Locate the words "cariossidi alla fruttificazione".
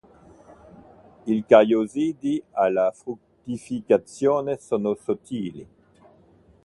1.45-4.57